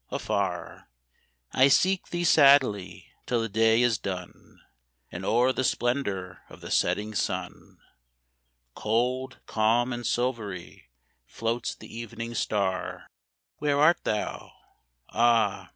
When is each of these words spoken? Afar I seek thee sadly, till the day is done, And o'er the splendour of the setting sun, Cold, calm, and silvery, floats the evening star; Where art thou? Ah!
Afar 0.09 0.89
I 1.51 1.67
seek 1.67 2.07
thee 2.07 2.23
sadly, 2.23 3.11
till 3.27 3.39
the 3.39 3.47
day 3.47 3.83
is 3.83 3.99
done, 3.99 4.59
And 5.11 5.23
o'er 5.23 5.53
the 5.53 5.63
splendour 5.63 6.39
of 6.49 6.61
the 6.61 6.71
setting 6.71 7.13
sun, 7.13 7.77
Cold, 8.73 9.41
calm, 9.45 9.93
and 9.93 10.03
silvery, 10.07 10.89
floats 11.27 11.75
the 11.75 11.95
evening 11.95 12.33
star; 12.33 13.11
Where 13.59 13.79
art 13.79 14.03
thou? 14.03 14.51
Ah! 15.11 15.69